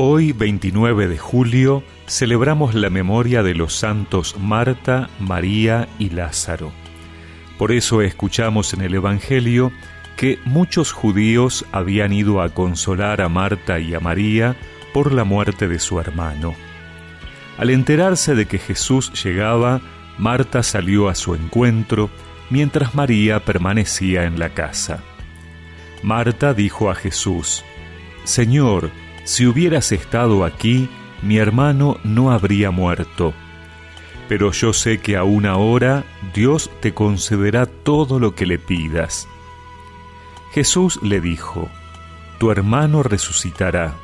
Hoy, 0.00 0.30
29 0.30 1.08
de 1.08 1.18
julio, 1.18 1.82
celebramos 2.06 2.76
la 2.76 2.88
memoria 2.88 3.42
de 3.42 3.56
los 3.56 3.74
santos 3.74 4.36
Marta, 4.38 5.10
María 5.18 5.88
y 5.98 6.10
Lázaro. 6.10 6.70
Por 7.58 7.72
eso 7.72 8.00
escuchamos 8.00 8.72
en 8.74 8.82
el 8.82 8.94
Evangelio 8.94 9.72
que 10.16 10.38
muchos 10.44 10.92
judíos 10.92 11.66
habían 11.72 12.12
ido 12.12 12.42
a 12.42 12.50
consolar 12.50 13.20
a 13.20 13.28
Marta 13.28 13.80
y 13.80 13.92
a 13.92 13.98
María 13.98 14.54
por 14.94 15.12
la 15.12 15.24
muerte 15.24 15.66
de 15.66 15.80
su 15.80 15.98
hermano. 15.98 16.54
Al 17.56 17.70
enterarse 17.70 18.36
de 18.36 18.46
que 18.46 18.58
Jesús 18.60 19.12
llegaba, 19.24 19.80
Marta 20.16 20.62
salió 20.62 21.08
a 21.08 21.16
su 21.16 21.34
encuentro, 21.34 22.08
mientras 22.50 22.94
María 22.94 23.44
permanecía 23.44 24.26
en 24.26 24.38
la 24.38 24.50
casa. 24.50 25.02
Marta 26.04 26.54
dijo 26.54 26.88
a 26.88 26.94
Jesús, 26.94 27.64
Señor, 28.22 28.92
si 29.28 29.46
hubieras 29.46 29.92
estado 29.92 30.42
aquí, 30.42 30.88
mi 31.20 31.36
hermano 31.36 31.98
no 32.02 32.30
habría 32.30 32.70
muerto. 32.70 33.34
Pero 34.26 34.52
yo 34.52 34.72
sé 34.72 35.02
que 35.02 35.18
aún 35.18 35.44
ahora 35.44 36.06
Dios 36.32 36.70
te 36.80 36.94
concederá 36.94 37.66
todo 37.66 38.18
lo 38.18 38.34
que 38.34 38.46
le 38.46 38.58
pidas. 38.58 39.28
Jesús 40.52 40.98
le 41.02 41.20
dijo, 41.20 41.68
Tu 42.38 42.50
hermano 42.50 43.02
resucitará. 43.02 43.96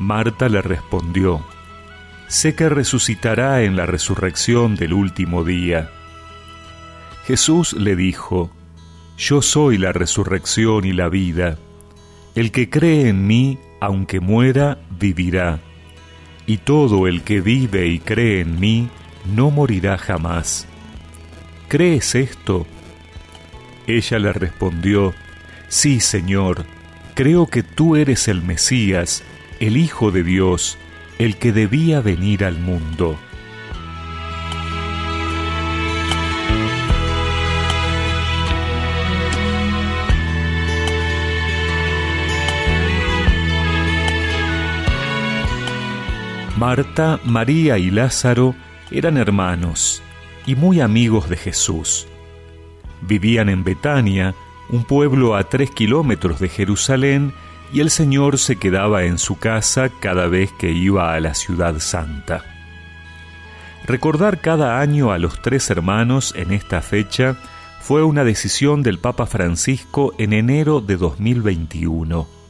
Marta 0.00 0.48
le 0.48 0.62
respondió, 0.62 1.40
Sé 2.26 2.56
que 2.56 2.68
resucitará 2.68 3.62
en 3.62 3.76
la 3.76 3.86
resurrección 3.86 4.74
del 4.74 4.94
último 4.94 5.44
día. 5.44 5.92
Jesús 7.24 7.72
le 7.74 7.94
dijo, 7.94 8.50
Yo 9.16 9.42
soy 9.42 9.78
la 9.78 9.92
resurrección 9.92 10.86
y 10.86 10.92
la 10.92 11.08
vida. 11.08 11.56
El 12.34 12.50
que 12.50 12.68
cree 12.68 13.08
en 13.08 13.28
mí, 13.28 13.60
aunque 13.82 14.20
muera, 14.20 14.78
vivirá. 14.96 15.58
Y 16.46 16.58
todo 16.58 17.08
el 17.08 17.22
que 17.22 17.40
vive 17.40 17.88
y 17.88 17.98
cree 17.98 18.40
en 18.40 18.60
mí, 18.60 18.88
no 19.34 19.50
morirá 19.50 19.98
jamás. 19.98 20.68
¿Crees 21.66 22.14
esto? 22.14 22.64
Ella 23.88 24.20
le 24.20 24.32
respondió, 24.32 25.14
Sí, 25.66 25.98
Señor, 25.98 26.64
creo 27.14 27.48
que 27.48 27.64
tú 27.64 27.96
eres 27.96 28.28
el 28.28 28.40
Mesías, 28.42 29.24
el 29.58 29.76
Hijo 29.76 30.12
de 30.12 30.22
Dios, 30.22 30.78
el 31.18 31.36
que 31.36 31.50
debía 31.50 32.00
venir 32.00 32.44
al 32.44 32.60
mundo. 32.60 33.18
Marta, 46.62 47.18
María 47.24 47.76
y 47.76 47.90
Lázaro 47.90 48.54
eran 48.92 49.16
hermanos 49.16 50.00
y 50.46 50.54
muy 50.54 50.80
amigos 50.80 51.28
de 51.28 51.36
Jesús. 51.36 52.06
Vivían 53.00 53.48
en 53.48 53.64
Betania, 53.64 54.36
un 54.68 54.84
pueblo 54.84 55.34
a 55.34 55.42
tres 55.42 55.72
kilómetros 55.72 56.38
de 56.38 56.48
Jerusalén, 56.48 57.32
y 57.72 57.80
el 57.80 57.90
Señor 57.90 58.38
se 58.38 58.60
quedaba 58.60 59.02
en 59.02 59.18
su 59.18 59.40
casa 59.40 59.88
cada 59.88 60.28
vez 60.28 60.52
que 60.52 60.70
iba 60.70 61.12
a 61.12 61.18
la 61.18 61.34
ciudad 61.34 61.80
santa. 61.80 62.44
Recordar 63.84 64.40
cada 64.40 64.78
año 64.78 65.10
a 65.10 65.18
los 65.18 65.42
tres 65.42 65.68
hermanos 65.68 66.32
en 66.36 66.52
esta 66.52 66.80
fecha 66.80 67.34
fue 67.80 68.04
una 68.04 68.22
decisión 68.22 68.84
del 68.84 69.00
Papa 69.00 69.26
Francisco 69.26 70.14
en 70.16 70.32
enero 70.32 70.80
de 70.80 70.96
2021 70.96 72.41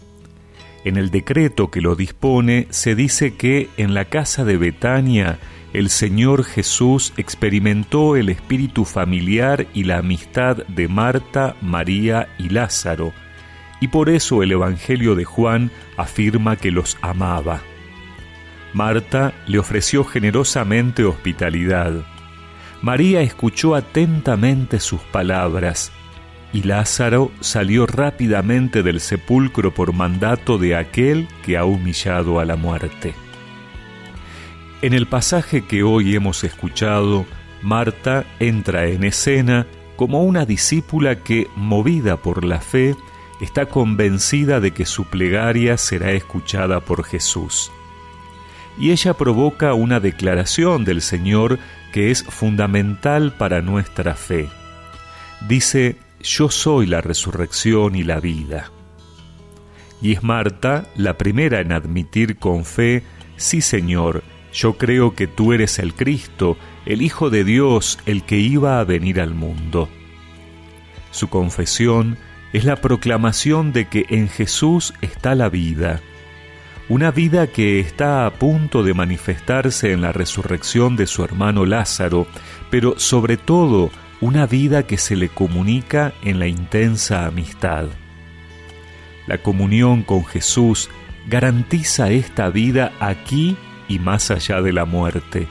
en 0.84 0.96
el 0.96 1.10
decreto 1.10 1.70
que 1.70 1.80
lo 1.80 1.94
dispone 1.94 2.66
se 2.70 2.94
dice 2.94 3.36
que 3.36 3.68
en 3.76 3.94
la 3.94 4.06
casa 4.06 4.44
de 4.44 4.56
Betania 4.56 5.38
el 5.72 5.88
Señor 5.88 6.44
Jesús 6.44 7.12
experimentó 7.16 8.16
el 8.16 8.28
espíritu 8.28 8.84
familiar 8.84 9.66
y 9.72 9.84
la 9.84 9.98
amistad 9.98 10.58
de 10.68 10.88
Marta, 10.88 11.56
María 11.62 12.28
y 12.38 12.50
Lázaro, 12.50 13.12
y 13.80 13.88
por 13.88 14.10
eso 14.10 14.42
el 14.42 14.52
Evangelio 14.52 15.14
de 15.14 15.24
Juan 15.24 15.70
afirma 15.96 16.56
que 16.56 16.70
los 16.70 16.98
amaba. 17.00 17.62
Marta 18.74 19.32
le 19.46 19.58
ofreció 19.58 20.04
generosamente 20.04 21.04
hospitalidad. 21.04 22.04
María 22.82 23.22
escuchó 23.22 23.74
atentamente 23.74 24.80
sus 24.80 25.00
palabras 25.00 25.92
y 26.52 26.62
Lázaro 26.62 27.30
salió 27.40 27.86
rápidamente 27.86 28.82
del 28.82 29.00
sepulcro 29.00 29.72
por 29.72 29.92
mandato 29.92 30.58
de 30.58 30.76
aquel 30.76 31.28
que 31.44 31.56
ha 31.56 31.64
humillado 31.64 32.40
a 32.40 32.44
la 32.44 32.56
muerte. 32.56 33.14
En 34.82 34.92
el 34.92 35.06
pasaje 35.06 35.64
que 35.64 35.82
hoy 35.82 36.14
hemos 36.14 36.44
escuchado, 36.44 37.24
Marta 37.62 38.24
entra 38.40 38.86
en 38.86 39.04
escena 39.04 39.66
como 39.96 40.24
una 40.24 40.44
discípula 40.44 41.22
que, 41.22 41.46
movida 41.54 42.16
por 42.16 42.44
la 42.44 42.60
fe, 42.60 42.96
está 43.40 43.66
convencida 43.66 44.60
de 44.60 44.72
que 44.72 44.84
su 44.84 45.04
plegaria 45.04 45.76
será 45.76 46.12
escuchada 46.12 46.80
por 46.80 47.04
Jesús. 47.04 47.70
Y 48.78 48.90
ella 48.90 49.14
provoca 49.14 49.74
una 49.74 50.00
declaración 50.00 50.84
del 50.84 51.02
Señor 51.02 51.58
que 51.92 52.10
es 52.10 52.24
fundamental 52.24 53.32
para 53.32 53.62
nuestra 53.62 54.14
fe. 54.14 54.48
Dice, 55.46 55.96
yo 56.22 56.50
soy 56.50 56.86
la 56.86 57.00
resurrección 57.00 57.96
y 57.96 58.04
la 58.04 58.20
vida. 58.20 58.70
Y 60.00 60.12
es 60.12 60.22
Marta 60.22 60.86
la 60.96 61.18
primera 61.18 61.60
en 61.60 61.72
admitir 61.72 62.36
con 62.38 62.64
fe, 62.64 63.02
sí 63.36 63.60
Señor, 63.60 64.22
yo 64.52 64.76
creo 64.76 65.14
que 65.14 65.26
tú 65.26 65.52
eres 65.52 65.78
el 65.78 65.94
Cristo, 65.94 66.56
el 66.86 67.02
Hijo 67.02 67.30
de 67.30 67.44
Dios, 67.44 67.98
el 68.06 68.24
que 68.24 68.38
iba 68.38 68.80
a 68.80 68.84
venir 68.84 69.20
al 69.20 69.34
mundo. 69.34 69.88
Su 71.10 71.28
confesión 71.28 72.18
es 72.52 72.64
la 72.64 72.76
proclamación 72.76 73.72
de 73.72 73.88
que 73.88 74.06
en 74.08 74.28
Jesús 74.28 74.92
está 75.00 75.34
la 75.34 75.48
vida, 75.48 76.00
una 76.88 77.10
vida 77.10 77.46
que 77.46 77.80
está 77.80 78.26
a 78.26 78.30
punto 78.30 78.82
de 78.82 78.92
manifestarse 78.92 79.92
en 79.92 80.02
la 80.02 80.12
resurrección 80.12 80.96
de 80.96 81.06
su 81.06 81.24
hermano 81.24 81.64
Lázaro, 81.64 82.26
pero 82.70 82.98
sobre 82.98 83.36
todo 83.36 83.90
una 84.22 84.46
vida 84.46 84.86
que 84.86 84.98
se 84.98 85.16
le 85.16 85.28
comunica 85.28 86.12
en 86.22 86.38
la 86.38 86.46
intensa 86.46 87.26
amistad. 87.26 87.86
La 89.26 89.38
comunión 89.38 90.04
con 90.04 90.24
Jesús 90.24 90.88
garantiza 91.26 92.08
esta 92.12 92.48
vida 92.48 92.92
aquí 93.00 93.56
y 93.88 93.98
más 93.98 94.30
allá 94.30 94.62
de 94.62 94.72
la 94.72 94.84
muerte. 94.84 95.48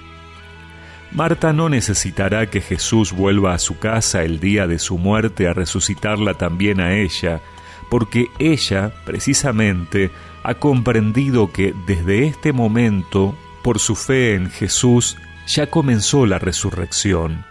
Marta 1.11 1.51
no 1.51 1.67
necesitará 1.67 2.49
que 2.49 2.61
Jesús 2.61 3.11
vuelva 3.11 3.53
a 3.53 3.59
su 3.59 3.77
casa 3.77 4.23
el 4.23 4.39
día 4.39 4.67
de 4.67 4.79
su 4.79 4.97
muerte 4.97 5.49
a 5.49 5.53
resucitarla 5.53 6.35
también 6.35 6.79
a 6.79 6.93
ella, 6.93 7.41
porque 7.89 8.27
ella, 8.39 8.93
precisamente, 9.03 10.11
ha 10.43 10.53
comprendido 10.53 11.51
que 11.51 11.75
desde 11.87 12.25
este 12.25 12.53
momento, 12.53 13.35
por 13.63 13.79
su 13.79 13.97
fe 13.97 14.35
en 14.35 14.49
Jesús, 14.49 15.17
ya 15.45 15.67
comenzó 15.67 16.25
la 16.25 16.39
resurrección 16.39 17.50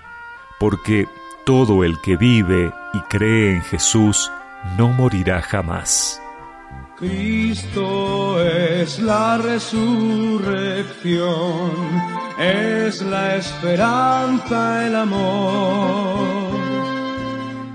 porque 0.60 1.08
todo 1.44 1.82
el 1.82 2.00
que 2.00 2.16
vive 2.16 2.72
y 2.92 3.00
cree 3.08 3.56
en 3.56 3.62
Jesús 3.62 4.30
no 4.76 4.88
morirá 4.88 5.40
jamás. 5.40 6.20
Cristo 6.98 8.44
es 8.44 8.98
la 8.98 9.38
resurrección, 9.38 11.70
es 12.38 13.00
la 13.00 13.36
esperanza, 13.36 14.86
el 14.86 14.96
amor. 14.96 16.50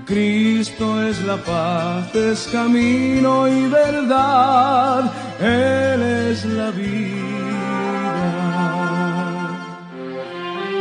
Cristo 0.06 1.02
es 1.02 1.20
la 1.24 1.38
paz, 1.38 2.14
es 2.14 2.48
camino 2.52 3.48
y 3.48 3.66
verdad, 3.66 5.12
Él 5.40 6.02
es 6.02 6.44
la 6.44 6.70
vida. 6.70 7.16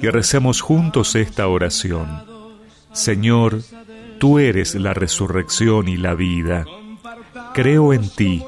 Y 0.00 0.04
recemos 0.08 0.56
juntos 0.60 1.06
esta 1.14 1.48
oración. 1.48 2.08
Señor, 2.92 3.62
tú 4.18 4.38
eres 4.38 4.74
la 4.74 4.94
resurrección 4.94 5.88
y 5.88 5.96
la 5.96 6.14
vida. 6.14 6.64
Creo 7.52 7.92
en 7.92 8.08
ti 8.08 8.44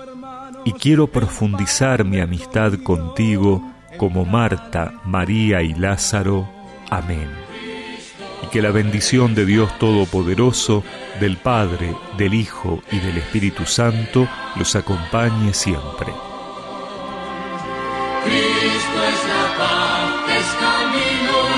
y 0.66 0.72
quiero 0.72 1.06
profundizar 1.06 2.04
mi 2.04 2.18
amistad 2.18 2.72
contigo 2.82 3.62
como 3.98 4.24
Marta, 4.24 4.94
María 5.04 5.62
y 5.62 5.72
Lázaro. 5.72 6.48
Amén. 6.90 7.30
Y 8.42 8.48
que 8.48 8.60
la 8.60 8.72
bendición 8.72 9.36
de 9.36 9.46
Dios 9.46 9.78
Todopoderoso, 9.78 10.82
del 11.20 11.36
Padre, 11.36 11.94
del 12.18 12.34
Hijo 12.34 12.82
y 12.90 12.98
del 12.98 13.16
Espíritu 13.16 13.64
Santo 13.64 14.28
los 14.56 14.74
acompañe 14.74 15.54
siempre. 15.54 16.12
Cristo 18.24 19.04
es 19.08 19.22
la 19.28 19.56
paz, 19.56 20.36
es 20.36 20.46
camino. 20.58 21.55